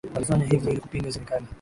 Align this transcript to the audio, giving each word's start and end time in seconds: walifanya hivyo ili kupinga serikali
walifanya 0.13 0.45
hivyo 0.45 0.71
ili 0.71 0.79
kupinga 0.81 1.11
serikali 1.11 1.45